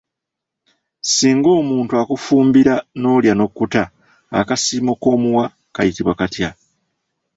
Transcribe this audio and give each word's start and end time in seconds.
Singa 1.15 1.49
omuntu 1.59 1.91
akufumbira 2.01 2.73
n'olya 2.99 3.33
n'okkuta 3.35 3.83
akasiimo 4.39 4.93
k'omuwa 5.01 5.45
kayitibwa 5.75 6.13
katya? 6.19 6.49